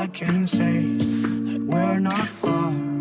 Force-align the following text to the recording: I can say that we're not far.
I 0.00 0.06
can 0.06 0.46
say 0.46 0.80
that 0.80 1.60
we're 1.60 1.98
not 1.98 2.26
far. 2.26 2.99